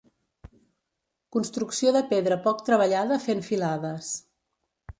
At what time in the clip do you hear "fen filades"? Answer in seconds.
3.27-4.13